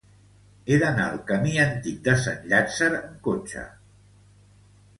[0.71, 3.67] He d'anar al camí Antic de Sant Llàtzer amb cotxe.